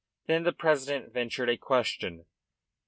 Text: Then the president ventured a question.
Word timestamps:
Then 0.25 0.45
the 0.45 0.51
president 0.51 1.13
ventured 1.13 1.47
a 1.49 1.57
question. 1.57 2.25